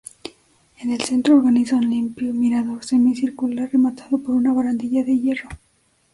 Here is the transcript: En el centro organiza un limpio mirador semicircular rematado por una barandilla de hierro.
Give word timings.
En 0.79 0.89
el 0.91 0.99
centro 1.01 1.37
organiza 1.37 1.75
un 1.75 1.87
limpio 1.87 2.33
mirador 2.33 2.83
semicircular 2.83 3.69
rematado 3.71 4.17
por 4.17 4.33
una 4.33 4.51
barandilla 4.51 5.03
de 5.03 5.15
hierro. 5.19 5.47